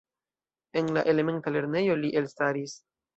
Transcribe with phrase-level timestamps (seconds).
[0.79, 2.75] En la elementa lernejo li elstaris.